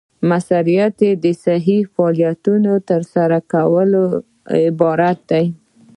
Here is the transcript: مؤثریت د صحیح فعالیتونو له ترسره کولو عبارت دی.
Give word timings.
مؤثریت 0.29 0.99
د 1.23 1.25
صحیح 1.45 1.81
فعالیتونو 1.93 2.71
له 2.79 2.83
ترسره 2.89 3.39
کولو 3.51 4.03
عبارت 4.69 5.19
دی. 5.31 5.45